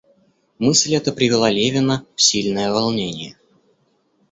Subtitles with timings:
[0.57, 3.37] Мысль эта привела Левина в сильное волнение.